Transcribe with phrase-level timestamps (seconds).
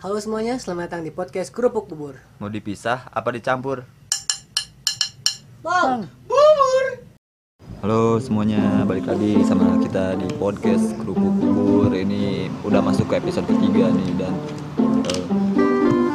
[0.00, 2.16] Halo semuanya, selamat datang di podcast Kerupuk Bubur.
[2.40, 3.84] Mau dipisah apa dicampur?
[5.60, 6.08] Bang,
[7.84, 13.44] Halo semuanya, balik lagi sama kita di podcast Kerupuk Bubur Ini udah masuk ke episode
[13.44, 14.32] ketiga nih Dan
[15.04, 15.24] eh,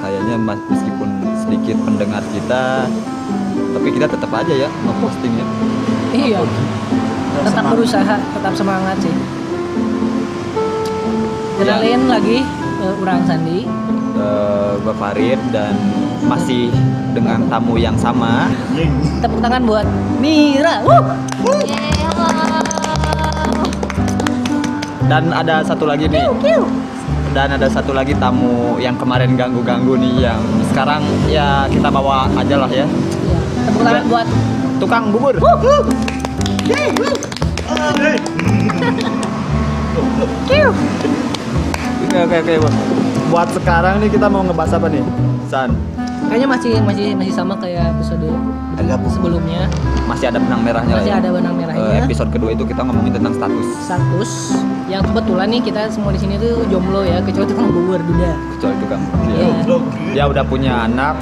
[0.01, 1.09] kayaknya meskipun
[1.45, 2.89] sedikit pendengar kita
[3.69, 5.45] Tapi kita tetap aja ya ngeposting ya
[6.17, 6.39] iya.
[7.45, 9.13] Tetap berusaha, tetap semangat sih.
[11.61, 13.59] Kenalin lagi eh, Urang Sandi.
[14.15, 15.73] Eh, Gua Farid dan
[16.25, 16.69] masih
[17.11, 18.49] dengan tamu yang sama.
[19.21, 19.85] Tepuk tangan buat
[20.21, 20.85] Mira.
[20.85, 21.03] Wuh.
[25.05, 26.25] Dan ada satu lagi nih.
[27.35, 30.39] Dan ada satu lagi tamu yang kemarin ganggu-ganggu nih yang
[30.71, 32.87] sekarang ya kita bawa aja lah ya.
[33.67, 34.27] Tepuk tangan buat
[34.79, 35.35] tukang bubur
[42.17, 42.69] oke oke oke Bu.
[43.27, 45.03] buat sekarang nih kita mau ngebahas apa nih
[45.45, 45.75] San?
[46.25, 48.25] Kayaknya masih masih masih sama kayak episode
[49.07, 49.69] sebelumnya.
[50.05, 51.17] masih ada benang merahnya lah Masih ya?
[51.17, 52.01] ada benang Eh, merahnya.
[52.01, 53.67] episode kedua itu kita ngomongin tentang status.
[53.79, 54.31] Status.
[54.85, 58.75] Yang kebetulan nih kita semua di sini tuh jomblo ya kecuali tukang bubur duda kecuali
[58.79, 59.47] tukang Iya.
[59.61, 59.77] dia,
[60.13, 61.13] dia udah punya anak.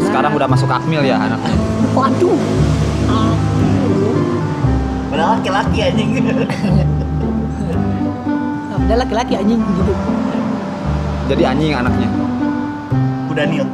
[0.00, 1.54] Sekarang udah masuk akmil ya anaknya.
[1.92, 2.38] Waduh.
[5.10, 6.10] Padahal laki-laki anjing.
[8.80, 9.92] udah laki-laki anjing gitu
[11.30, 12.08] jadi anjing anaknya.
[13.30, 13.66] Udah Nil.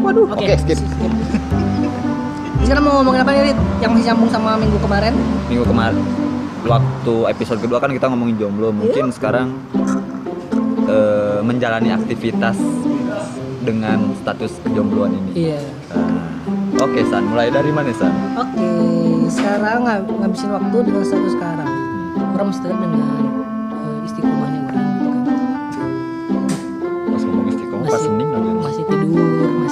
[0.00, 0.40] waduh oke.
[0.40, 0.80] Oke, skip.
[2.64, 3.52] sekarang mau ngomongin apa nih
[3.84, 5.12] yang masih nyambung sama minggu kemarin?
[5.52, 6.00] Minggu kemarin
[6.64, 8.72] waktu episode kedua kan kita ngomongin jomblo.
[8.72, 9.60] Mungkin sekarang
[10.88, 12.56] eh, menjalani aktivitas
[13.60, 15.52] dengan status kejombloan ini.
[15.52, 15.60] Iya.
[15.92, 17.28] Nah, oke san.
[17.28, 18.12] Mulai dari mana san?
[18.40, 18.68] Oke
[19.28, 21.70] sekarang ngab- ngabisin waktu dengan status sekarang.
[22.34, 22.90] Orang mesti dengan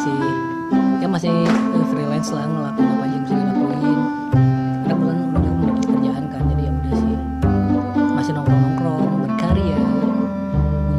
[0.09, 4.01] masih ya masih eh, freelance lah ngelakuin apa aja yang bisa dilakuin.
[4.83, 7.17] Karena bulan udah memiliki kerjaan kan jadi ya udah sih.
[8.17, 9.81] Masih nongkrong nongkrong berkarya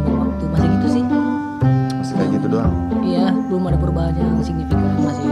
[0.05, 1.03] buang waktu masih gitu sih.
[1.97, 2.73] Masih kayak gitu doang?
[3.01, 5.31] Iya belum ada perubahan yang signifikan masih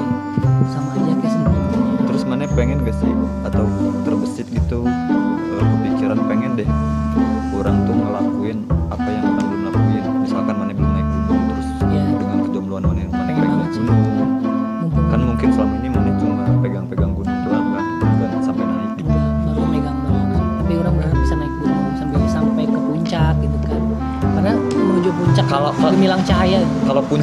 [0.74, 1.80] sama aja kayak sebelumnya.
[2.10, 3.14] Terus mana pengen gak sih?
[3.46, 3.64] Atau
[4.04, 6.70] terbesit gitu eh, kepikiran pengen deh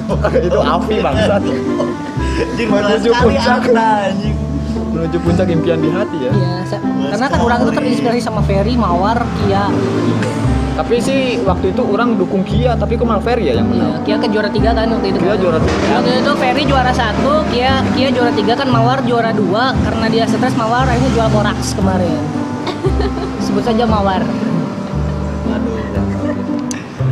[0.00, 3.62] puncak itu api bangsat Anjing Menuju puncak.
[4.90, 6.78] menuju puncak impian di hati ya Iya,
[7.08, 9.70] karena kan orang itu terinspirasi sama Ferry, Mawar, Kia.
[10.74, 14.02] tapi sih waktu itu orang dukung Kia tapi kok malah Ferry ya yang Iya, menang
[14.02, 15.18] Kia kan juara tiga kan waktu itu.
[15.20, 15.86] Kia juara tiga.
[15.94, 20.24] Waktu itu Ferry juara satu, Kia Kia juara tiga kan Mawar juara dua karena dia
[20.26, 22.18] stres Mawar akhirnya jual boraks kemarin.
[23.44, 24.22] Sebut saja Mawar.
[25.46, 25.78] Aduh.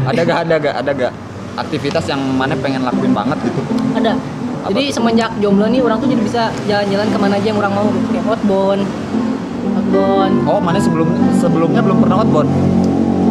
[0.03, 1.13] ada gak ada gak ada gak
[1.57, 3.61] aktivitas yang mana pengen lakuin banget gitu
[3.99, 4.13] Ada.
[4.63, 7.75] Apa Jadi semenjak jomblo nih orang tuh jadi bisa jalan-jalan ke mana aja yang orang
[7.75, 8.83] mau kayak outbound,
[9.75, 10.35] outbound.
[10.47, 11.11] oh mana sebelum
[11.43, 12.51] sebelumnya belum pernah outbound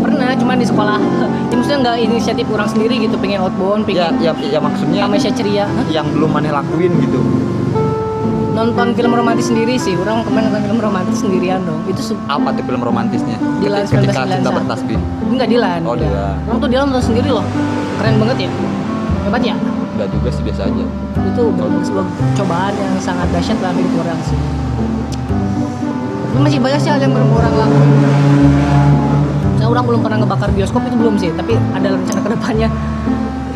[0.01, 0.97] Pernah, cuman di sekolah.
[1.51, 5.35] Ya, maksudnya nggak inisiatif orang sendiri gitu, pengen outbound, ya pengen ya, ya maksudnya Amnesia
[5.35, 5.67] ceria.
[5.91, 7.19] Yang belum mana lakuin gitu
[8.61, 9.97] nonton film romantis sendiri sih.
[9.97, 11.81] Orang kemarin nonton film romantis sendirian dong.
[11.89, 13.37] Itu apa tuh film romantisnya?
[13.57, 14.33] Dilan ketika 1991.
[14.37, 14.97] cinta bertasbih.
[15.33, 15.81] Enggak Dilan.
[15.81, 16.35] Oh, Dilan.
[16.45, 17.45] orang tuh Dilan nonton sendiri loh.
[17.97, 18.49] Keren banget ya.
[19.25, 19.55] Hebat ya?
[19.97, 20.85] Enggak juga sih biasa aja.
[21.33, 21.43] Itu
[21.89, 22.05] sebuah
[22.37, 24.37] cobaan yang sangat dahsyat dalam hidup orang sih.
[26.37, 27.89] Masih banyak sih hal yang belum orang lakuin
[29.61, 32.67] saya orang belum pernah ngebakar bioskop itu belum sih tapi ada rencana ke depannya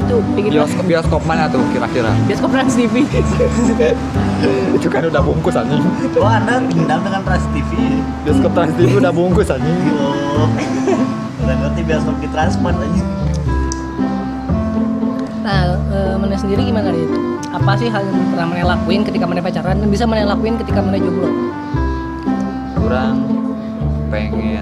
[0.05, 2.93] itu bikin bioskop bioskop mana tuh kira-kira bioskop Trans TV
[4.77, 5.81] itu kan udah bungkus anjing
[6.21, 7.69] Oh anda dendam dengan Trans TV.
[8.21, 9.73] bioskop trans TV udah bungkus anjing
[10.35, 10.49] Oh.
[11.41, 13.07] Udah ngerti bioskop di transport anjing.
[15.45, 17.05] Nah, e, mana sendiri gimana nih?
[17.53, 20.83] Apa sih hal yang pernah mana lakuin ketika mana pacaran dan bisa mana lakuin ketika
[20.83, 21.29] mana jomblo?
[22.75, 23.25] kurang
[24.09, 24.61] pengen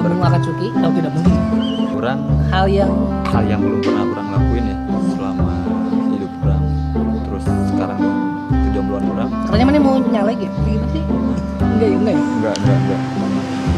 [0.00, 0.68] Gak mau akan suki?
[0.80, 1.36] Oh tidak mungkin.
[1.92, 2.92] kurang Hal yang
[3.30, 4.76] hal yang belum pernah kurang lakuin ya
[5.08, 5.54] selama
[6.08, 6.62] hidup kurang
[7.22, 7.98] terus sekarang
[8.64, 10.50] kejombloan kurang katanya mana mau nyalek ya?
[10.56, 11.02] Gimana sih?
[11.60, 12.20] Enggak ya, enggak ya?
[12.20, 13.00] enggak enggak enggak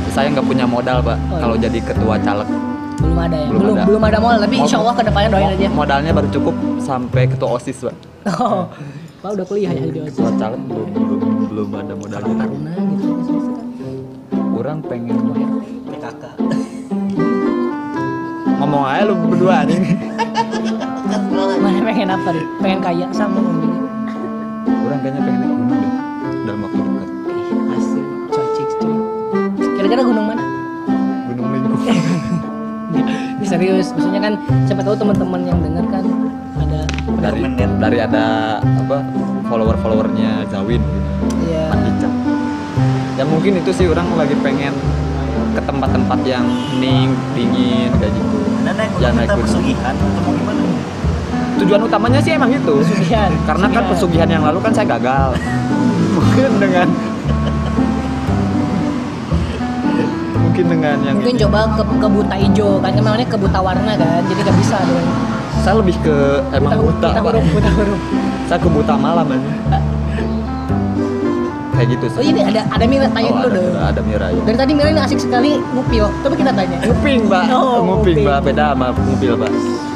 [0.09, 1.63] saya nggak punya modal pak Oh, kalau iya.
[1.67, 2.49] jadi ketua caleg
[2.95, 3.47] Belum ada ya?
[3.49, 3.85] Belum Belum ada.
[3.85, 5.69] belum ada modal, tapi insya Allah ke depannya doain aja.
[5.71, 7.95] modalnya baru cukup sampai ketua osis pak
[8.39, 8.65] Oh,
[9.19, 10.13] Pak udah kuliah ya di OSIS.
[10.13, 13.11] ketua caleg belum belum belum ada modalnya Taruna gitu
[14.55, 15.17] orang pengen
[15.89, 16.23] PKK.
[18.63, 19.99] Ngomong aja lu berdua nih
[21.83, 23.71] pengen apa nih pengen kaya sama mungkin
[24.83, 25.93] Orang kayaknya pengen naik gunung deh
[26.43, 27.09] dalam waktu dekat.
[27.31, 28.95] Ih, asik cocik cuy
[29.79, 30.45] kira-kira gunung mana
[31.31, 31.83] Gunung Lingkung.
[33.43, 34.35] Ini serius maksudnya kan
[34.67, 36.05] siapa tahu teman-teman yang dengar kan
[36.59, 36.81] ada
[37.23, 38.25] dari dari ada
[38.63, 39.03] apa
[39.47, 41.51] follower followernya Zawin gitu.
[41.51, 42.13] ya Pandicam.
[43.19, 44.75] Ya mungkin itu sih orang lagi pengen
[45.53, 48.52] ke tempat-tempat yang hening, dingin kayak gitu.
[48.63, 49.47] Anda naik Ya, gunung naik kita gunung.
[49.51, 50.63] pesugihan atau mau gimana?
[51.59, 52.75] Tujuan utamanya sih emang itu.
[52.79, 55.35] pesugihan Karena kan pesugihan yang lalu kan saya gagal.
[56.15, 56.87] Mungkin dengan
[60.53, 61.43] mungkin dengan yang mungkin ini.
[61.49, 64.77] coba ke, ke buta hijau kan kan namanya ke buta warna kan jadi nggak bisa
[64.85, 65.07] dong
[65.65, 66.17] saya lebih ke
[66.53, 67.23] emang buta, buta Pak.
[67.25, 68.01] huruf buta huruf
[68.45, 69.51] saya ke buta malam aja
[71.73, 72.17] kayak gitu sih.
[72.17, 73.83] Oh ini ada ada Mira tanya Oh, dulu ada, dong.
[73.83, 76.05] Ada, Mira ya dari tadi Mira ini asik sekali ngupil.
[76.21, 76.77] Coba kita tanya.
[76.83, 77.43] Nguping mbak.
[77.49, 78.15] Oh, nguping.
[78.15, 78.23] Nguping.
[78.23, 78.39] mbak.
[78.45, 79.51] Beda sama ngupil mbak.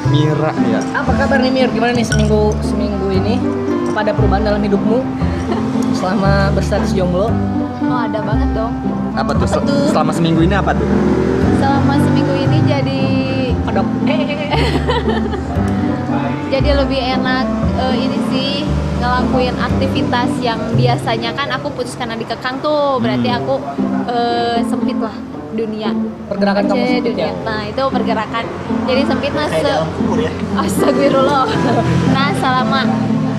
[0.07, 1.69] Mira ya apa kabar nih Mir?
[1.69, 3.35] Gimana nih seminggu seminggu ini?
[3.89, 4.99] Apa ada perubahan dalam hidupmu?
[5.93, 7.33] Selama berstatus jomblo?
[7.83, 8.73] Oh ada banget dong.
[9.13, 9.85] apa tuh, Apa sel- tuh?
[9.89, 10.87] selama seminggu ini apa tuh?
[11.57, 13.03] Selama seminggu ini jadi
[13.65, 13.81] ada
[16.47, 17.45] jadi lebih enak
[17.77, 18.53] eh, ini sih
[18.97, 23.39] ngelakuin aktivitas yang biasanya kan aku putus karena dikekang tuh berarti Hmm.
[23.39, 23.55] aku
[24.07, 25.13] eh, sempit lah
[25.53, 25.89] dunia
[26.27, 28.45] pergerakan kamu sempit ya Nah itu pergerakan
[28.85, 29.73] jadi sempit nah Kayak se-
[30.19, 30.31] ya.
[30.63, 31.45] Astagfirullah.
[32.11, 32.81] Nah, selama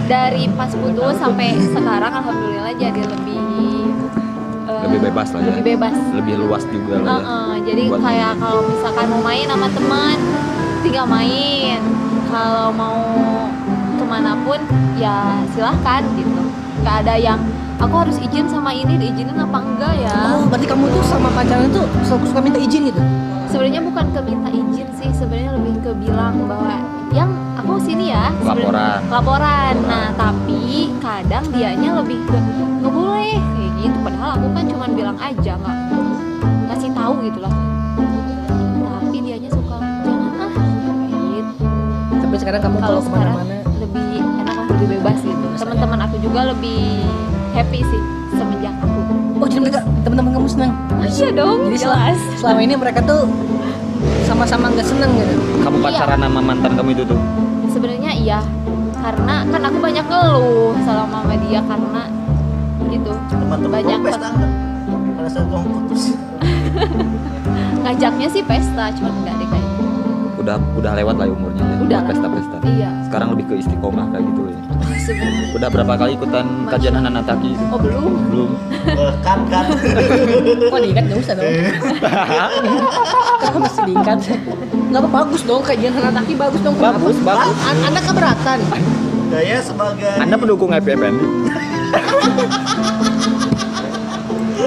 [0.05, 3.41] dari pas putus sampai sekarang alhamdulillah jadi lebih
[4.63, 5.95] eh, lebih bebas lah ya Lebih bebas.
[6.13, 10.17] lebih luas juga lah ya Uh-uh, jadi Buat- kayak kalau misalkan mau main sama teman
[10.79, 11.79] tinggal main.
[12.27, 12.99] Kalau mau
[14.07, 14.59] ke mana pun
[14.95, 15.15] ya
[15.51, 16.41] silahkan gitu.
[16.79, 17.35] Gak ada yang
[17.75, 20.15] aku harus izin sama ini diizinin apa enggak ya.
[20.31, 23.03] oh berarti kamu tuh sama pacarnya tuh suka suka minta izin gitu
[23.47, 26.79] Sebenarnya bukan ke minta izin sih, sebenarnya lebih ke bilang bahwa
[27.11, 28.31] yang aku sini ya.
[28.37, 28.99] sebenarnya- Laporan.
[29.09, 29.73] Laporan.
[29.83, 30.59] Nah, tapi
[30.97, 32.37] kadang dianya lebih ke
[32.79, 33.97] nggak boleh kayak gitu.
[34.01, 35.77] Padahal aku kan cuma bilang aja nggak
[36.67, 37.53] ngasih tahu gitu lah.
[38.97, 40.51] Tapi dianya suka jangan ah
[41.07, 41.53] gitu.
[42.17, 43.55] tapi sekarang kamu Kalau ke mana-mana
[44.77, 45.45] lebih bebas gitu.
[45.57, 47.01] Teman-teman aku juga lebih
[47.51, 49.01] happy sih semenjak aku.
[49.35, 52.17] oh jadi mereka teman-teman kamu senang Oh, iya dong, jadi jelas.
[52.35, 53.25] selama ini mereka tuh
[54.23, 55.85] sama-sama nggak senang gitu kamu Iya.
[55.87, 57.19] pacaran sama mantan kamu itu tuh
[57.67, 58.39] sebenarnya iya
[58.95, 62.01] karena kan aku banyak ngeluh selama sama dia karena
[62.87, 64.29] gitu Teman-teman Banyak pesta
[65.43, 66.03] kamu putus.
[67.83, 69.66] ngajaknya sih pesta cuman enggak deh kayaknya
[70.47, 71.75] udah udah lewat lah ya umurnya ya.
[71.83, 72.07] Udah lah.
[72.07, 72.57] pesta-pesta.
[72.63, 72.89] Iya.
[73.11, 74.59] Sekarang lebih ke istiqomah kayak gitu ya.
[75.03, 78.11] Sebenarnya udah berapa kali ikutan kajian anak taki oh belum.
[78.31, 78.51] Belum.
[78.87, 79.65] Eh, kan kan.
[80.71, 81.51] kok diikat nggak usah dong.
[83.43, 84.19] Kenapa mesti diikat
[84.87, 86.75] nggak apa bagus dong kajian anak taki bagus dong.
[86.79, 86.95] Kenapa?
[86.95, 87.55] Bagus, bagus.
[87.67, 88.57] An- anda keberatan.
[89.27, 91.15] Saya sebagai anda pendukung FPPN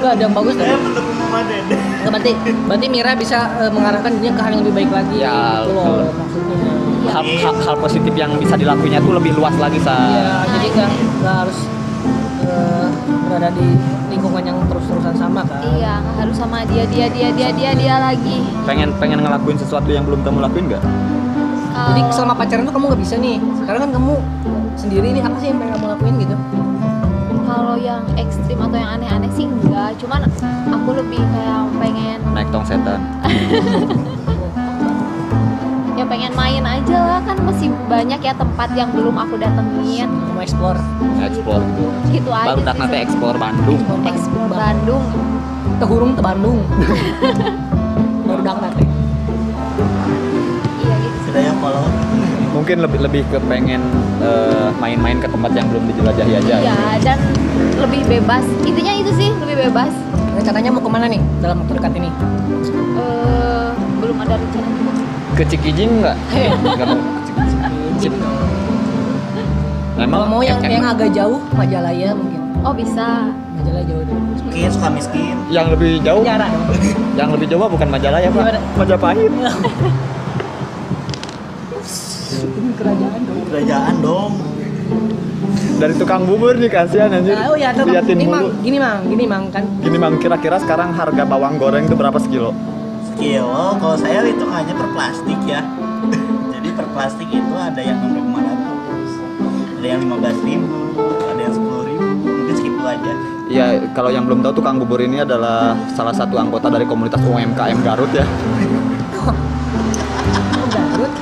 [0.01, 1.65] nggak ada yang bagus saya dong pendukung Ramadan.
[2.01, 2.33] Nggak berarti
[2.67, 5.17] berarti Mira bisa eh, mengarahkan dirinya ke hal yang lebih baik lagi.
[5.21, 6.05] Ya, gitu loh betul.
[6.17, 6.73] maksudnya.
[7.11, 9.95] Hal, hal, hal positif yang bisa dilakuinnya tuh lebih luas lagi sa.
[9.99, 11.59] Iya, jadi nggak nggak harus
[12.47, 12.87] eh,
[13.29, 13.69] berada di
[14.11, 15.61] lingkungan yang terus-terusan sama kan?
[15.77, 18.37] Iya nggak harus sama dia dia dia dia dia dia lagi.
[18.65, 20.85] Pengen pengen ngelakuin sesuatu yang belum kamu lakuin nggak?
[21.81, 23.37] Jadi selama pacaran tuh kamu nggak bisa nih.
[23.57, 24.13] Sekarang kan kamu
[24.77, 26.37] sendiri nih apa sih yang pengen kamu lakuin gitu
[27.81, 29.97] yang ekstrim atau yang aneh-aneh sih enggak.
[29.97, 30.29] Cuman
[30.69, 33.01] aku lebih kayak pengen naik tong setan.
[35.99, 40.09] Ya pengen main aja lah kan masih banyak ya tempat yang belum aku datengin.
[40.09, 40.81] Kamu explore?
[41.21, 41.61] Explore.
[41.61, 41.85] Gitu
[42.25, 43.81] gitu aja baru tak sih nanti explore Bandung.
[44.09, 45.05] Explore Bandung.
[45.77, 46.61] Ke Hurung ke Bandung
[52.71, 53.83] mungkin lebih lebih ke pengen
[54.23, 57.19] eh, main-main ke tempat yang belum dijelajahi aja Iya dan
[57.83, 58.47] lebih bebas.
[58.63, 59.91] Intinya itu sih lebih bebas.
[60.39, 62.07] rencananya mau ke mana nih dalam waktu dekat ini
[62.95, 64.93] Eh belum ada rencana juga.
[65.35, 66.17] ke Cikijing nggak
[66.63, 68.15] nggak mau ke Cikijing.
[69.99, 73.35] Emang mau yang yang agak jauh Majalaya mungkin Oh bisa.
[73.59, 74.15] Majalaya jauh deh
[74.47, 75.35] Miskin suka miskin.
[75.51, 76.71] yang lebih jauh jarak dong
[77.19, 78.63] yang lebih jauh bukan Majalaya pak?
[78.79, 79.27] Majapahit
[82.81, 84.33] kerajaan dong Kerajaan dong.
[85.77, 88.77] dari tukang bubur nih kasihan anjir Nah, oh ya tuh liatin ini mang mulu gini
[88.77, 92.53] mang gini mang kan gini mang kira-kira sekarang harga bawang goreng itu berapa sekilo
[93.11, 93.45] Skill.
[93.45, 95.61] Oh, kalau saya hitungannya per plastik ya.
[96.53, 100.65] Jadi per plastik itu ada yang 6.500, ada yang 15.000,
[101.29, 102.01] ada yang 10.000.
[102.01, 103.13] Mungkin segitu aja.
[103.47, 107.79] Iya, kalau yang belum tahu tukang bubur ini adalah salah satu anggota dari komunitas UMKM
[107.83, 108.25] Garut ya.
[110.57, 111.13] oh Garut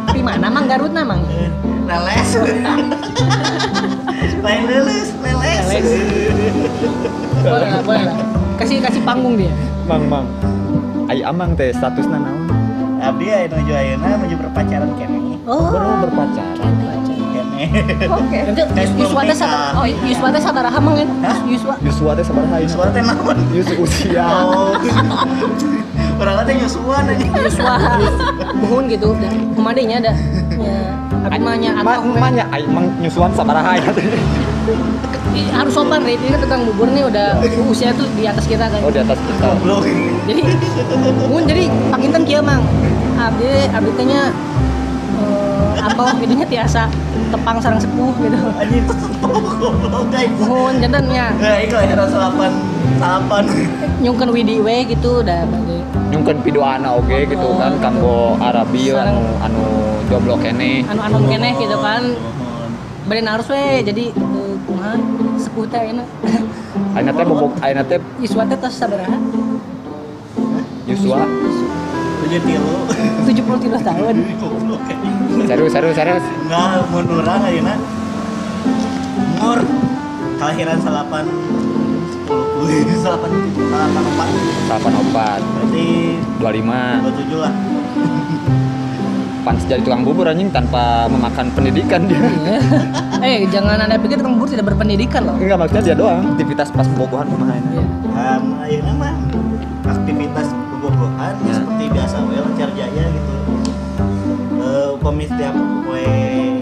[0.26, 1.22] mana mang Garut namang?
[1.86, 2.30] leles
[4.44, 5.66] lain leles leles.
[7.40, 8.16] Boleh lah, boleh lah.
[8.58, 9.54] Kasih kasih panggung dia.
[9.86, 10.26] mang mang
[11.06, 12.50] ai amang teh statusna naon
[12.98, 15.70] abdi aya nuju ayeuna menuju berpacaran kene Oh.
[15.70, 16.94] baru berpacaran kene
[18.04, 18.38] Oke.
[18.44, 19.72] Nanti Tes Yuswa teh sabar.
[19.80, 21.00] Oh, Yuswa teh sabaraha mang?
[21.24, 21.40] Hah?
[21.48, 21.72] Yuswa.
[21.80, 24.74] Yusua teh sabaraha ini suara teh naon Yus usia oh
[26.16, 27.24] Orang ada nyusuan aja.
[27.28, 27.98] Nyusuan.
[28.56, 29.32] Mohon gitu udah.
[29.76, 30.12] Ada.
[30.56, 30.78] Ya.
[31.26, 33.90] Aimanya atau emanya aing mang nyusuan sabaraha ya.
[35.52, 38.90] harus sopan nih ini tentang bubur nih udah usia tuh di atas kita kan oh
[38.90, 39.48] di atas kita
[40.26, 40.42] jadi
[41.28, 42.62] mun jadi pakinten kia mang
[43.18, 44.32] abdi abdi nya
[45.20, 46.88] eh, apa bedanya tiasa
[47.30, 51.28] tepang sarang sepuh gitu anjir tepang goblok guys mun jantan ya.
[51.36, 53.44] ya ieu rasa 8 Kapan?
[54.00, 55.78] nyungkan Widi we gitu udah bagi.
[56.12, 57.80] nyungkan pidoana oge okay, gitu kan oh.
[57.82, 59.64] kanggo Arabi anu anu
[60.08, 60.86] jomblo kene.
[60.88, 62.02] Anu anu kene gitu kan.
[63.06, 64.98] beri harus we jadi uh, kumaha
[65.38, 66.04] sepuh teh ayeuna.
[66.98, 69.18] Ayeuna teh bobok ayeuna teh Yuswa teh tos sabaraha?
[70.90, 71.22] Yuswa.
[72.26, 72.74] Tujuh tilu.
[73.30, 74.16] Tujuh puluh tilu tahun.
[75.46, 76.24] Serius, serius, serius.
[76.50, 77.74] Nggak, mundur ayeuna.
[79.38, 79.62] Umur
[80.36, 81.24] kelahiran salapan
[83.06, 83.30] salapan
[83.94, 84.28] empat
[84.66, 85.86] 84 berarti
[86.42, 87.52] 25 dua tujuh lah
[89.46, 92.18] Pans jadi tukang bubur anjing tanpa memakan pendidikan dia.
[92.18, 92.58] Iya.
[93.30, 95.38] eh, jangan Anda pikir tukang bubur tidak berpendidikan loh.
[95.38, 97.62] Enggak maksudnya dia doang aktivitas pas bobogohan kumaha Iya.
[97.62, 97.78] ini.
[98.10, 99.14] um, mah
[99.86, 101.46] aktivitas bobogohan ya.
[101.46, 101.54] Ya.
[101.62, 103.34] seperti biasa we lancar jaya gitu
[104.66, 105.54] eh upami setiap
[105.86, 106.55] poe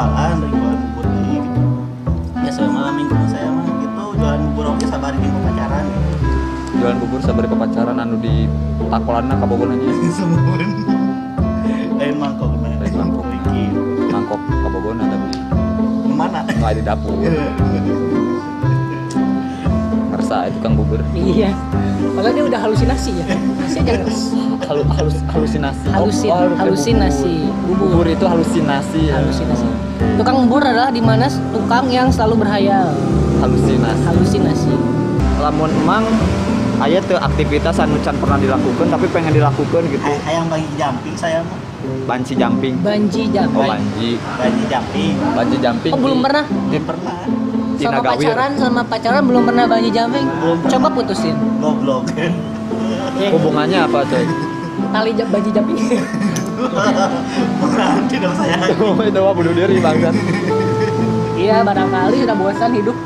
[0.00, 1.60] jualan lagi jualan bubur deui gitu
[2.40, 6.08] ya saya malam minggu saya mah gitu jualan bubur oke sabar gitu pacaran gitu
[6.80, 8.48] Jualan bubur sabari pacaran anu di
[8.88, 10.00] takolanna ka Bogor anjing.
[10.16, 10.40] semun
[12.00, 13.28] lain mangkok nah Lain mangkok.
[13.28, 13.62] Iki.
[14.08, 15.28] Mangkok ka Bogor tapi
[16.08, 17.20] mana aya di dapur.
[20.08, 21.04] Ngerasa itu tukang bubur.
[21.12, 21.52] Iya.
[22.16, 23.26] Padahal dia udah halusinasi ya.
[23.60, 24.08] Nasi aja nggak
[24.64, 25.84] Halu, halus, halusinasi.
[25.90, 27.34] Halusin- harus kayak halusinasi.
[27.68, 27.92] Bubur.
[27.92, 29.00] bubur itu halusinasi.
[29.04, 29.20] ya.
[29.20, 29.89] halusinasi.
[30.20, 32.92] Tukang bubur adalah di mana tukang yang selalu berhayal.
[33.40, 34.04] Halusinasi.
[34.04, 34.74] Halusinasi.
[35.40, 36.04] Lamun emang
[36.76, 40.04] aya teu aktivitas anu can pernah dilakukan tapi pengen dilakukan gitu.
[40.04, 41.56] Hay- hayang bagi jumping saya mah
[42.04, 42.76] Banci jumping.
[42.84, 43.64] Banji Oh, jumping.
[43.64, 44.10] banji.
[44.36, 45.92] bagi jumping Banji jumping.
[45.96, 46.44] Oh, belum pernah.
[46.44, 47.16] belum pernah
[47.80, 50.26] Sama pacaran sama pacaran belum pernah banji jumping.
[50.28, 50.72] Belum pernah.
[50.76, 51.36] Coba putusin.
[51.64, 52.04] goblok
[53.32, 54.24] Hubungannya apa, coy?
[54.92, 55.80] Tali jab banji jumping.
[57.62, 58.56] berarti dong saya
[59.00, 60.14] itu mah bunuh diri bangsat.
[61.32, 62.96] Iya, barangkali sudah bosan hidup.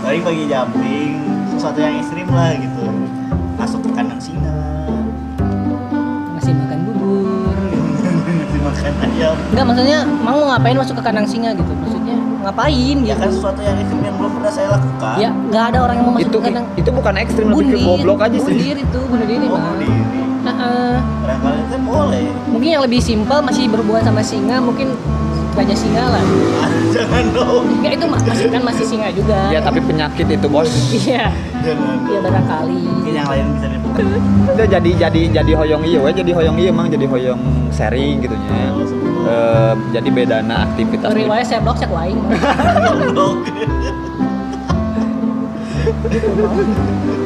[0.00, 1.14] bagi bagi jumping
[1.48, 2.84] sesuatu yang ekstrim lah gitu
[3.54, 4.50] masuk ke kandang singa
[6.32, 7.54] Masih makan bubur.
[8.34, 11.70] ngasih makan ayam Enggak, maksudnya mau ngapain masuk ke kandang singa gitu?
[11.72, 13.38] Maksudnya ngapain ya kan gitu?
[13.38, 16.26] sesuatu yang ekstrim yang belum pernah saya lakukan Ya, nggak ada orang yang mau masuk
[16.26, 18.56] Itu ke kandang itu bukan ekstrim lebih ke Bunuh goblok aja bunuh sih.
[18.60, 19.62] diri itu, bunuh diri oh mah.
[19.72, 21.21] diri barangkali itu
[21.92, 24.96] boleh Mungkin yang lebih simpel masih berhubungan sama singa, mungkin
[25.52, 26.24] raja singa lah.
[26.58, 29.52] Ah, jangan dong Ya itu ma- masih kan masih singa juga.
[29.52, 30.72] Ya tapi penyakit itu bos.
[30.96, 31.28] Iya,
[31.60, 32.80] jangan iya barangkali.
[32.82, 34.00] mungkin yang lain bisa dibuka
[34.48, 36.10] Itu jadi jadi jadi hoyong iya, we.
[36.10, 38.72] jadi hoyong iya emang jadi hoyong sharing gitu nya.
[39.22, 41.12] Eh, jadi bedana aktivitas.
[41.12, 42.16] Wae saya blok saya lain.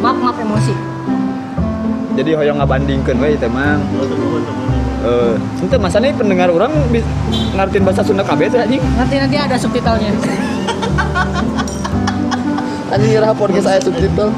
[0.02, 0.95] maaf maaf emosi.
[2.16, 4.40] Jadi hoyong ngabandingkeun we teh betul.
[5.06, 6.73] Eh, ente masanya pendengar orang
[7.52, 8.80] ngartiin bahasa Sunda kabeh teh anjing.
[8.96, 10.16] Nanti nanti ada subtitlenya.
[12.96, 14.32] Anjing iraha podcast saya subtitle.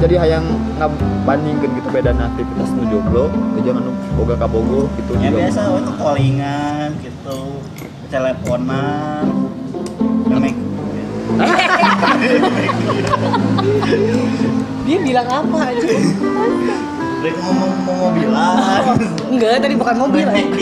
[0.00, 0.48] Jadi hayang
[0.78, 3.28] ngabandingkeun gitu bedana aktivitas nu jomblo,
[3.60, 7.60] jeung anu boga kabogo gitu ya biasa we tuh callingan gitu
[8.08, 9.28] teleponan
[10.24, 10.56] memek
[14.88, 15.86] Dia bilang apa aja?
[17.20, 18.54] Mereka ngomong mau mobilan
[19.30, 20.24] Enggak, tadi bukan mobil.
[20.24, 20.60] Naik McD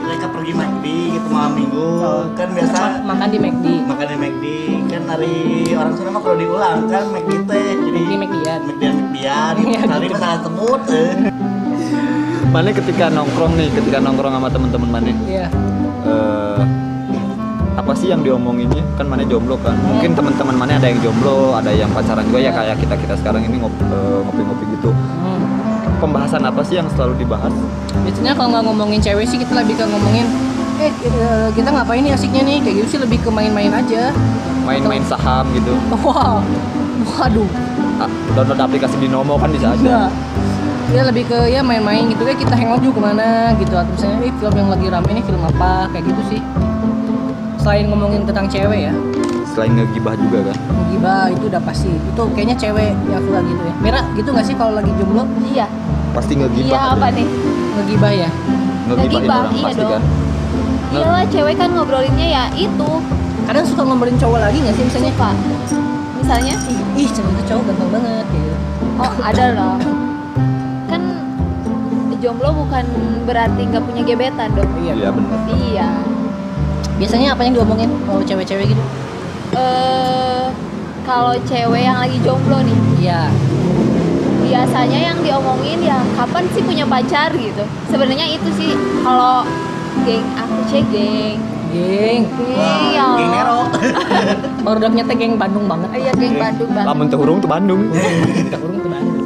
[0.00, 1.88] mereka pergi McD gitu malam minggu
[2.34, 3.66] kan biasa Makan di McD.
[3.84, 4.44] makan di McD
[4.86, 5.34] kan hari
[5.72, 8.60] orang Sunda mah kalau diulang kan McD teh jadi Di McD-an.
[8.60, 10.14] McD-an McD-an Iya, kali gitu.
[10.14, 11.12] masalah sebut eh.
[12.50, 15.46] Mana ketika nongkrong nih, ketika nongkrong sama teman-teman mana Iya.
[16.02, 16.60] eh
[17.72, 21.70] apa sih yang diomonginnya kan mana jomblo kan mungkin teman-teman mana ada yang jomblo ada
[21.70, 25.59] yang pacaran juga ya kayak kita kita sekarang ini ngop- eh, ngopi-ngopi gitu Hmm.
[26.00, 27.52] Pembahasan apa sih yang selalu dibahas?
[28.02, 30.26] Biasanya kalau nggak ngomongin cewek sih kita lebih ke ngomongin
[30.80, 32.58] eh eh, kita ngapain nih asiknya nih?
[32.64, 34.10] Kayak gitu sih lebih ke main-main aja.
[34.64, 35.76] Main-main saham gitu.
[36.00, 36.40] Wow
[37.04, 37.48] waduh.
[38.00, 39.80] Ah, download aplikasi Binomo kan bisa aja.
[39.80, 40.10] Enggak
[40.90, 42.22] ya lebih ke ya main-main gitu.
[42.26, 43.28] Kayak kita hangout juga ke mana
[43.60, 43.74] gitu.
[43.76, 45.86] Atau misalnya eh film yang lagi rame nih film apa?
[45.94, 46.40] Kayak gitu sih.
[47.60, 48.94] Selain ngomongin tentang cewek ya.
[49.52, 50.56] Selain ngegibah juga kan?
[50.88, 51.92] Gibah itu udah pasti.
[51.92, 53.74] Itu kayaknya cewek yang suka gitu ya.
[53.84, 55.24] Mira gitu nggak sih kalau lagi jomblo?
[55.52, 55.66] Iya
[56.10, 56.70] pasti ngegibah.
[56.70, 57.26] Iya apa nih?
[57.78, 58.30] Ngegibah ya?
[58.90, 59.92] Ngegibahin Ngegibah, orang iya pasti dong.
[59.92, 60.02] kan?
[60.90, 62.90] Nge- iyalah cewek kan ngobrolinnya ya itu.
[63.46, 65.12] Kadang suka ngomongin cowok lagi nggak sih misalnya?
[65.14, 65.30] Suka.
[66.20, 66.54] Misalnya?
[66.68, 68.54] Ih, ih ternyata cowok ganteng banget gitu.
[69.00, 69.76] Oh ada loh.
[70.86, 71.02] Kan
[72.20, 72.84] jomblo bukan
[73.24, 74.70] berarti nggak punya gebetan dong.
[74.78, 74.92] Iya.
[74.98, 75.38] Iya benar.
[75.48, 75.88] Iya.
[77.00, 78.82] Biasanya apa yang diomongin kalau cewek-cewek gitu?
[79.56, 80.46] Eh
[81.02, 82.78] kalau cewek yang lagi jomblo nih.
[83.00, 83.22] Iya
[84.50, 87.62] biasanya yang diomongin ya kapan sih punya pacar gitu.
[87.86, 88.74] Sebenarnya itu sih
[89.06, 89.46] kalau
[90.02, 91.38] geng aku cek geng.
[91.70, 92.22] Geng?
[92.34, 93.62] Geng ya geng Nero.
[94.66, 95.88] baru udah nyata geng Bandung banget.
[95.94, 96.90] Iya geng Bandung banget.
[96.90, 97.80] Lamun hurung tuh Bandung.
[98.50, 99.24] Gak urung tuh Bandung.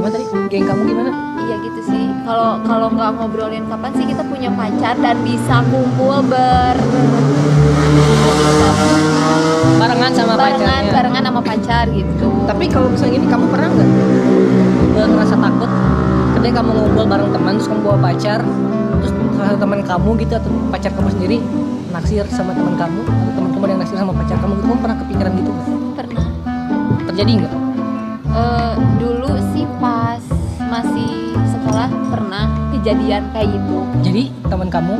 [0.00, 0.24] Gimana tadi?
[0.48, 1.10] Geng kamu gimana?
[1.44, 2.04] Iya gitu sih.
[2.24, 6.76] Kalau kalau nggak ngobrolin kapan sih kita punya pacar dan bisa kumpul ber
[9.78, 10.92] barengan sama barengan pacarnya.
[10.92, 12.28] barengan sama pacar gitu.
[12.48, 13.88] Tapi kalau misalnya gini kamu pernah nggak?
[15.00, 15.70] Ngerasa takut.
[16.40, 18.40] Ketika kamu ngumpul bareng teman terus kamu bawa pacar
[19.00, 21.38] terus salah satu teman kamu gitu atau pacar kamu sendiri
[21.90, 24.96] naksir sama teman kamu atau teman kamu yang naksir sama pacar kamu gitu kamu pernah
[25.04, 25.68] kepikiran gitu nggak?
[25.96, 26.26] Pernah.
[27.12, 27.54] Terjadi nggak?
[28.30, 30.22] Eh, dulu sih pas
[30.70, 32.44] masih sekolah pernah
[32.76, 33.76] kejadian kayak gitu.
[34.06, 34.96] Jadi teman kamu?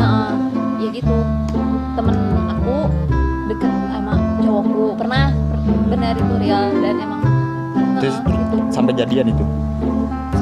[0.00, 0.32] Heeh,
[0.80, 1.16] ya gitu.
[1.92, 2.16] Temen
[2.48, 2.76] aku
[3.50, 5.24] deket sama cowokku pernah
[5.86, 7.20] benar itu real dan emang
[7.98, 8.56] Terus gitu.
[8.70, 9.44] sampai jadian itu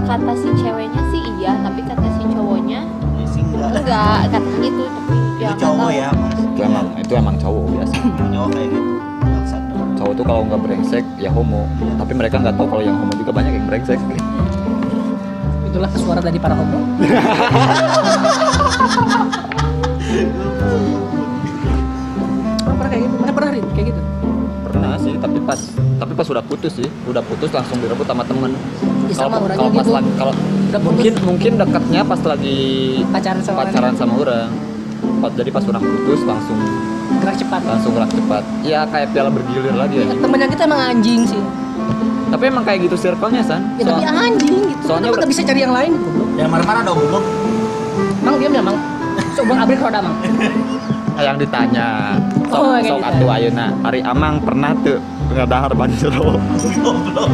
[0.05, 2.81] kata si ceweknya sih iya tapi kata si cowoknya
[3.19, 3.71] Isi enggak.
[3.77, 5.95] enggak kata gitu tapi ya Itu cowok tahu.
[5.95, 6.39] ya, Mas.
[6.39, 7.95] itu emang itu emang cowok biasa
[8.29, 8.91] Cowok kayak gitu.
[9.95, 11.65] Cowok tuh kalau nggak brengsek ya homo
[11.97, 13.99] tapi mereka nggak tahu kalau yang homo juga banyak yang brengsek
[15.65, 16.79] itulah suara dari para homo
[22.89, 23.17] pernah kayak gitu?
[23.21, 23.65] Mana pernah Rin?
[23.71, 24.01] kayak gitu?
[24.69, 25.61] Pernah sih tapi pas
[25.99, 26.89] tapi pas udah putus sih.
[27.05, 28.51] Udah putus langsung direbut sama temen.
[29.09, 29.93] Ya, sama kalau orangnya kalau pas gitu.
[29.93, 30.85] lagi kalau Udah putus.
[30.85, 32.59] mungkin mungkin dekatnya pas lagi
[33.09, 34.51] pacaran sama pacaran sama orang.
[35.19, 36.87] Pas- jadi pas orang putus langsung orang.
[37.19, 37.61] gerak cepat.
[37.65, 38.43] langsung gerak cepat.
[38.63, 40.07] Ya kayak piala bergilir lagi ya.
[40.15, 41.41] Temennya kita emang anjing sih.
[42.29, 43.65] Tapi emang kayak gitu circle-nya san.
[43.81, 44.85] Ya tapi Soal- anjing gitu.
[44.85, 47.21] Soalnya udah- bisa cari yang lain gitu Jangan marah-marah dong, Bro.
[48.21, 48.77] Mang diam ya Mang.
[49.35, 50.17] Coba abrik roda Mang
[51.19, 52.15] yang ditanya
[52.47, 53.09] sok Oh, sok gitu.
[53.11, 56.39] atuh ayeuna hari amang pernah tuh ngadahar banjero
[56.79, 57.31] Goblok.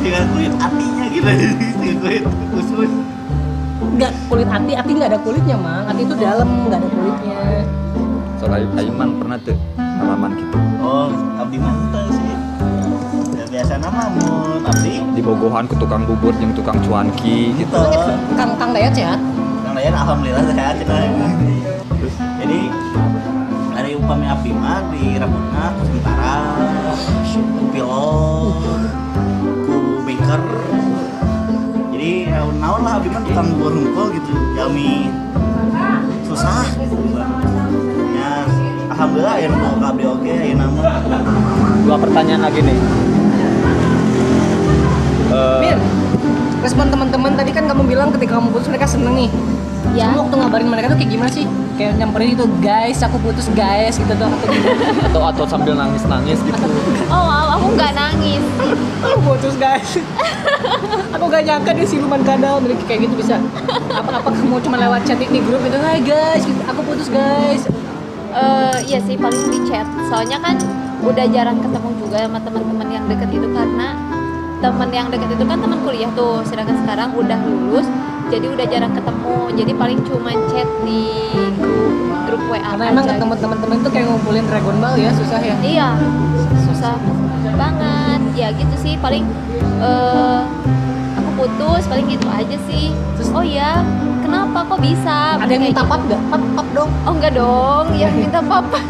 [0.00, 1.24] Dengan kulit hatinya gitu.
[1.28, 2.22] Dengan kulit
[2.56, 2.90] usus.
[3.90, 7.40] nggak kulit hati hati nggak ada kulitnya Mang hati itu dalam nggak ada kulitnya
[8.36, 12.32] sok ayu ayu mang pernah tuh pengalaman gitu Oh, abdi mantap sih.
[13.30, 18.12] Ya biasa nama mun abdi di bogohan ke tukang bubur yang tukang cuanki gitu gitu.
[18.32, 19.20] Kang Kang Dayat sehat
[19.80, 21.32] Dayan alhamdulillah sehat cenah.
[22.36, 22.60] Jadi
[23.72, 26.36] dari upami abdi mah di rambutna sementara
[27.24, 28.60] ku pilot
[29.64, 30.42] ku baker.
[31.96, 32.28] Jadi
[32.60, 35.08] naon lah abdi mah tukang bubur hungkul gitu jami
[36.28, 36.76] susah.
[38.12, 38.44] Ya
[38.92, 40.80] alhamdulillah ya ke abdi oke ya nama.
[41.88, 42.78] Dua pertanyaan lagi nih.
[45.32, 45.80] Eh, Mir
[46.60, 49.32] respon teman-teman tadi kan kamu bilang ketika kamu putus mereka seneng nih
[49.96, 51.44] ya kamu waktu ngabarin mereka tuh kayak gimana sih?
[51.74, 54.50] Kayak nyamperin itu guys aku putus guys gitu tuh atau
[55.10, 56.58] atau atau sambil nangis nangis gitu.
[57.10, 57.26] Oh
[57.58, 58.42] aku nggak nangis.
[59.02, 59.98] Aku putus guys.
[61.16, 63.36] Aku gak nyangka dia siluman kadal milik kayak gitu bisa.
[63.90, 67.66] Apa apa kamu cuma lewat chat di grup itu hai guys gitu, aku putus guys.
[68.30, 69.84] Eh, iya sih paling di chat.
[70.06, 70.54] Soalnya kan
[71.02, 73.88] udah jarang ketemu juga sama teman-teman yang deket itu karena
[74.60, 76.46] teman yang deket itu kan teman kuliah tuh.
[76.46, 77.88] Sedangkan sekarang udah lulus
[78.30, 81.02] jadi udah jarang ketemu jadi paling cuma chat di
[81.58, 83.12] grup grup WA karena emang aja.
[83.18, 85.54] ketemu teman-teman tuh kayak ngumpulin Dragon Ball ya susah ya?
[85.60, 85.88] Iya
[86.70, 86.94] susah
[87.58, 88.20] banget.
[88.38, 89.26] Ya gitu sih paling
[89.82, 90.40] eh
[91.18, 92.94] aku putus paling gitu aja sih.
[93.18, 93.82] Terus- oh ya
[94.22, 95.36] kenapa kok bisa?
[95.36, 95.90] Ada yang minta gitu.
[95.90, 96.22] pap gak?
[96.30, 96.90] pap pap dong.
[97.04, 98.80] Oh enggak dong yang minta papa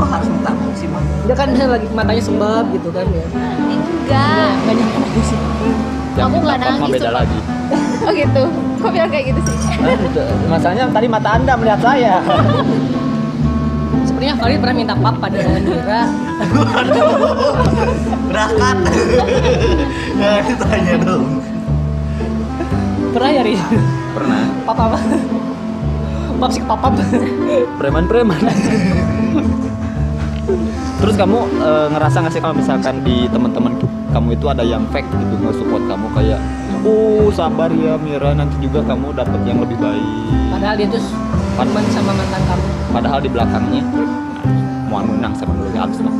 [0.00, 3.26] kok harus minta sih mah dia kan bisa lagi matanya sembab gitu kan ya.
[3.34, 4.50] Enggak.
[4.64, 5.38] Nggak lagi sih
[6.20, 8.42] Aku nggak pap nangis, beda lagi oh gitu.
[8.80, 9.76] Kok bilang kayak gitu sih?
[10.48, 12.24] Masalahnya tadi mata anda melihat saya.
[14.06, 16.02] Sepertinya Farid pernah minta pap pada Mira
[18.30, 18.76] berangkat.
[20.16, 21.24] Nah ditanya dong.
[23.10, 23.54] Pernah ya Ri?
[24.10, 24.40] pernah.
[24.66, 24.98] Papa apa?
[26.40, 26.92] Pap sih papap
[27.76, 28.40] preman-preman.
[31.00, 33.72] Terus kamu eh, ngerasa nggak sih kalau misalkan di teman-teman
[34.10, 36.40] kamu itu ada yang fake gitu nggak support kamu kayak
[36.84, 38.32] oh sabar ya Mira.
[38.32, 40.06] Nanti juga kamu dapat yang lebih baik.
[40.52, 41.02] Padahal dia tuh
[41.56, 42.66] teman sama mantan kamu.
[42.90, 43.82] Padahal di belakangnya
[44.90, 46.14] mau menang sama dulu habis lah.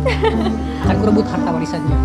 [0.84, 1.96] Akan kurebut harta warisannya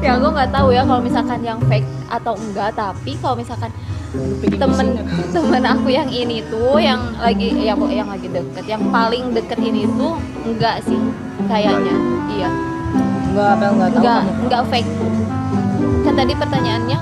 [0.00, 3.70] ya gue nggak tahu ya kalau misalkan yang fake atau enggak tapi kalau misalkan
[4.58, 4.86] temen
[5.30, 9.86] temen aku yang ini tuh yang lagi yang yang lagi deket yang paling deket ini
[9.94, 10.98] tuh enggak sih
[11.46, 11.94] kayaknya.
[12.26, 12.50] Iya.
[13.30, 14.90] Enggak apa enggak tahu enggak enggak fake
[16.00, 16.98] kan tadi pertanyaannya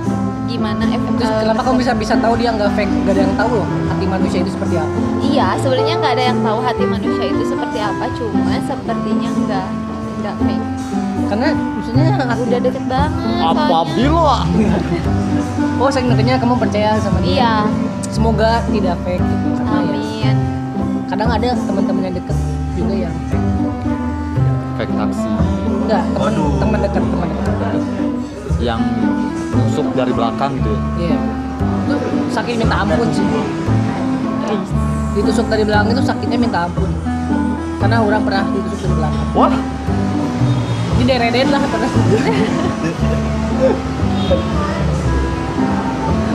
[0.48, 2.92] gimana efek terus eh, kenapa kamu bisa bisa tahu dia nggak fake?
[3.04, 4.96] Gak ada yang tahu loh hati manusia itu seperti apa.
[5.20, 9.68] Iya sebenarnya nggak ada yang tahu hati manusia itu seperti apa cuma sepertinya enggak
[10.18, 10.66] enggak fake.
[11.28, 13.68] Karena maksudnya udah deket banget soalnya.
[13.68, 14.36] apabila
[15.84, 17.32] oh saya ngertinya kamu percaya sama dia.
[17.36, 17.54] Iya.
[18.08, 20.36] Semoga tidak fake gitu karena ya, amin.
[21.12, 22.36] kadang ada teman-teman yang deket
[22.72, 23.48] juga yang fake.
[24.80, 25.28] Fake taksi.
[25.84, 27.76] Enggak teman teman dekat teman dekat
[28.58, 28.80] yang
[29.54, 30.80] nusuk dari belakang gitu ya.
[30.98, 31.18] Iya.
[31.88, 31.96] Itu
[32.34, 33.24] sakit minta ampun sih.
[35.18, 36.90] Ditusuk dari belakang itu sakitnya minta ampun.
[37.78, 39.26] Karena orang pernah ditusuk dari belakang.
[39.34, 39.54] Wah
[40.98, 41.90] ini dereden lah pernah.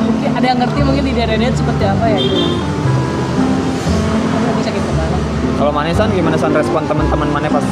[0.03, 2.63] Mungkin ada yang ngerti mungkin di dereden seperti apa ya itu
[5.63, 7.63] kalau manesan gimana san respon teman-teman mana pas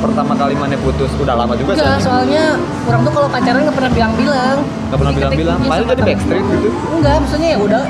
[0.00, 2.08] pertama kali mana putus udah lama juga enggak sih.
[2.08, 2.44] soalnya
[2.88, 4.56] orang tuh kalau pacaran nggak pernah bilang-bilang.
[4.64, 5.58] Nggak pernah Jadi bilang-bilang?
[5.60, 6.68] Iya, paling jadi backstreet gitu?
[6.96, 7.82] Enggak maksudnya ya udah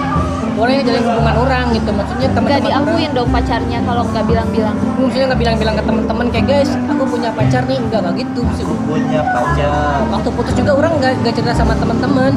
[0.61, 1.91] yang jalin hubungan orang gitu.
[1.97, 4.77] Maksudnya nggak teman-teman orang diakuin dong pacarnya kalau nggak bilang-bilang.
[5.01, 7.79] Maksudnya nggak bilang-bilang ke teman-teman kayak guys aku punya pacar nih.
[7.81, 8.65] Enggak nggak gitu sih.
[8.85, 9.99] Punya pacar.
[10.13, 12.33] Waktu putus juga orang nggak nggak cerita sama teman-teman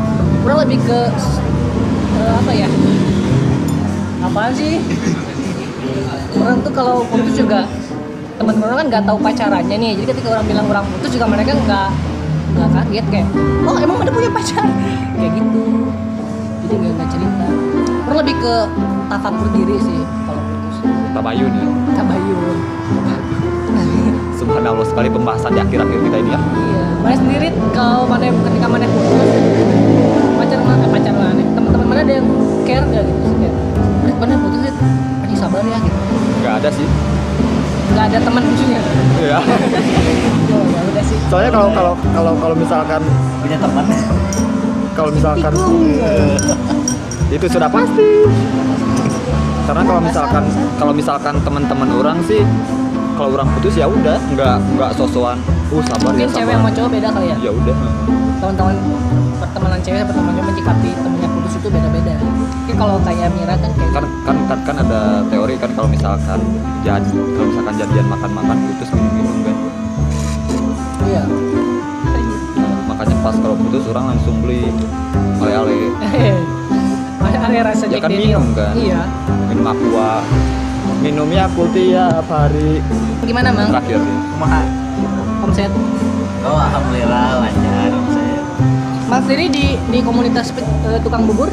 [0.48, 1.00] orang lebih ke
[2.16, 2.70] eh, apa ya?
[4.24, 4.80] Apaan sih?
[6.40, 7.68] Orang tuh kalau putus juga
[8.38, 9.92] teman-teman orang kan nggak tahu pacarannya nih.
[10.00, 11.90] Jadi ketika orang bilang orang putus juga mereka nggak
[12.54, 13.28] nggak kaget kayak
[13.66, 14.66] oh emang ada punya pacar?
[15.18, 15.64] Kayak gitu.
[16.66, 17.46] Jadi nggak nggak cerita.
[18.10, 18.56] Orang lebih ke
[19.10, 20.78] tafakur diri sih kalau putus.
[21.14, 21.68] Tabayun ya?
[21.98, 22.58] Tabayun.
[24.44, 26.40] Subhanallah sekali pembahasan di akhir-akhir kita ini ya.
[26.40, 29.30] Iya, mana sendiri kalau mana ketika mana putus
[30.36, 32.28] pacar mana pacar mana teman-teman mana ada yang
[32.68, 33.22] care gak gitu?
[33.24, 33.56] Sih kayak
[34.04, 34.76] "Rit, mana putus?
[35.24, 36.00] Aji sabar ya gitu.
[36.44, 36.88] Nggak ada sih
[37.92, 38.82] nggak ada teman khususnya.
[39.20, 39.40] Ya
[40.54, 41.18] oh ya udah sih.
[41.28, 43.02] Soalnya kalau kalau kalau kalau misalkan
[43.44, 43.86] punya teman?
[44.94, 45.52] Kalau misalkan
[47.34, 48.10] itu sudah pasti.
[49.64, 50.44] Karena kalau misalkan
[50.78, 52.44] kalau misalkan teman-teman orang sih
[53.16, 55.40] kalau orang putus ya udah nggak nggak sosokan.
[55.74, 56.62] Uh sabar mungkin ya cewek sabar.
[56.62, 57.38] sama cowok beda kali ya?
[57.42, 57.76] Ya udah.
[58.44, 58.76] Teman-teman
[59.42, 61.30] pertemanan cewek sama pertemanan cowok mencikapi temennya
[61.64, 62.20] itu beda-beda.
[62.20, 66.40] Mungkin kalau kayak Mira kan kayak kan kan kan, kan ada teori kan kalau misalkan
[66.84, 69.56] jadi kalau misalkan jadian makan-makan putus minum-minum kan.
[71.08, 71.24] Iya.
[72.60, 74.68] Nah, makanya pas kalau putus orang langsung beli
[75.40, 75.88] ale-ale
[77.24, 78.76] ada area rasa Ya kan minum kan.
[78.76, 79.08] iya.
[79.48, 80.20] Minum aqua
[81.00, 82.84] minumnya aku tiap hari.
[83.24, 83.72] Gimana mang?
[83.72, 84.18] Terakhir nih.
[84.36, 84.62] Kumaha
[85.44, 85.72] omset
[86.44, 87.63] oh alhamdulillah lancar.
[87.63, 87.63] saya
[89.14, 91.46] Mas sendiri di di komunitas eh, tukang bubur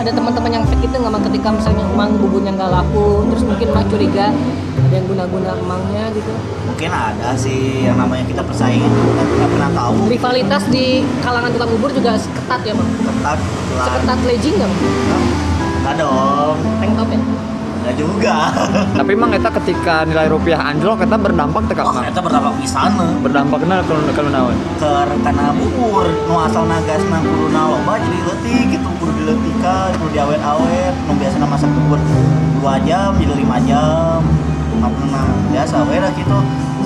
[0.00, 3.68] ada teman-teman yang fake itu nggak mang ketika misalnya emang buburnya nggak laku terus mungkin
[3.76, 6.32] mang curiga ada yang guna-guna emangnya gitu.
[6.64, 9.96] Mungkin ada sih yang namanya kita persaingan kita nggak pernah tahu.
[10.16, 12.88] Rivalitas di kalangan tukang bubur juga ketat ya bang?
[12.88, 13.38] Ketat
[13.76, 14.82] lah seketat legging nggak bang?
[15.84, 16.56] Nggak dong.
[16.80, 17.20] Tank top ya
[17.84, 18.48] nggak juga.
[18.98, 23.76] Tapi emang kita ketika nilai rupiah anjlok kita berdampak tekak oh ternyata berdampak pisana berdampaknya
[23.84, 26.08] kalau kalau naon karena bubur.
[26.24, 31.36] Nu asal nagas nang kudu loba jadi letih gitu kudu diletikan kudu diawet-awet nu biasa
[31.44, 32.00] masak bubur
[32.64, 34.20] 2 jam jadi 5 jam.
[34.84, 36.38] Pernah biasa we lah gitu.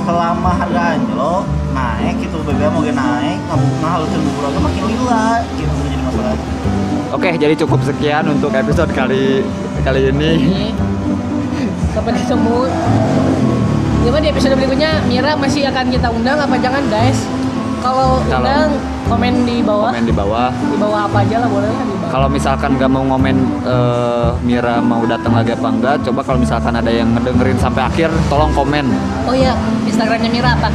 [0.02, 1.44] Selama harga anjlok
[1.78, 6.34] naik gitu BBM mau naik ngabukna halusin bubur aja makin lila gitu jadi masalah.
[7.14, 9.46] Oke jadi cukup sekian untuk episode kali
[9.82, 10.30] kali ini.
[10.48, 10.66] Ini
[11.94, 12.58] sampai ketemu
[13.98, 17.18] gimana di episode berikutnya Mira masih akan kita undang apa jangan guys?
[17.78, 18.74] Kalau undang
[19.06, 19.90] komen di bawah.
[19.94, 20.50] komen di bawah.
[20.50, 22.10] Di bawah apa aja lah boleh lah di bawah.
[22.10, 26.74] Kalau misalkan nggak mau ngomen eh, Mira mau datang lagi apa enggak coba kalau misalkan
[26.74, 28.86] ada yang ngedengerin sampai akhir tolong komen.
[29.30, 29.54] Oh iya
[29.86, 30.70] Instagramnya Mira apa?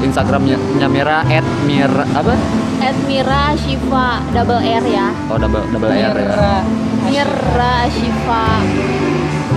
[0.00, 0.56] Instagramnya
[0.88, 2.34] Mira at Mir apa?
[2.80, 5.12] At Mira Shiva double R ya.
[5.28, 6.64] Oh double double R ya
[7.10, 8.44] Mira Mira Shiva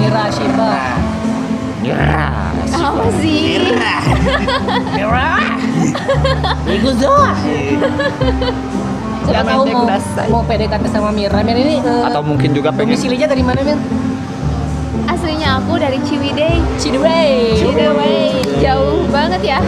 [0.02, 0.98] Mira Shiba nah
[1.86, 2.26] Mira
[2.74, 3.62] apa sih
[4.98, 5.30] Mira
[6.66, 7.14] Iguzo
[7.46, 7.78] Eh,
[9.24, 9.88] Siapa tahu mau,
[10.28, 11.40] mau PDKT sama Mira.
[11.48, 13.80] Mira ini eh, atau mungkin juga pengen domisilinya dari mana, Mir?
[15.08, 16.60] Aslinya aku dari Ciwidey.
[16.76, 17.56] Cidewey.
[17.56, 18.60] Ciwidey.
[18.60, 19.60] Jauh banget ya.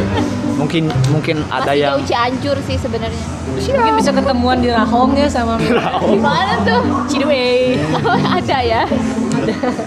[0.56, 3.24] Mungkin mungkin ada Masih yang jauh Cianjur sih sebenarnya.
[3.52, 6.00] Mungkin bisa ketemuan di Rahong ya sama Mira.
[6.00, 6.82] Gimana tuh?
[8.02, 8.84] Oh, ada ya.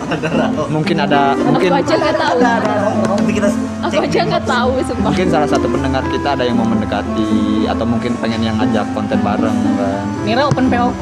[0.08, 2.36] ada lah mungkin ada mungkin Aku aja nggak tahu.
[2.38, 3.48] nanti kita
[3.80, 5.08] Aku aja nggak tahu sumpah.
[5.10, 7.32] mungkin salah satu pendengar kita ada yang mau mendekati
[7.66, 10.88] atau mungkin pengen yang ngajak konten bareng kan Mira open PO.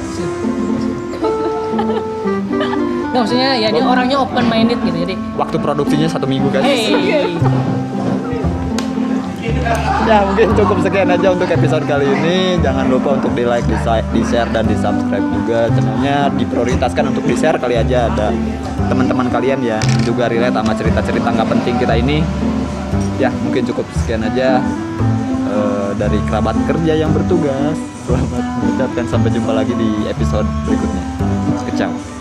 [3.07, 7.33] Nggak, maksudnya ya dia orangnya open minded gitu jadi waktu produksinya satu minggu kan hey
[10.07, 12.59] ya mungkin cukup sekian aja untuk episode kali ini.
[12.63, 13.77] Jangan lupa untuk di like di,
[14.15, 15.69] di share dan di subscribe juga.
[15.75, 18.11] Channelnya diprioritaskan untuk di share kali aja.
[18.13, 18.31] Ada
[18.87, 22.23] teman-teman kalian yang juga relate sama cerita-cerita nggak penting kita ini.
[23.19, 24.63] Ya mungkin cukup sekian aja
[25.51, 27.75] eh, dari kerabat kerja yang bertugas.
[28.07, 31.05] Selamat mengucapkan sampai jumpa lagi di episode berikutnya.
[31.67, 32.16] Kecam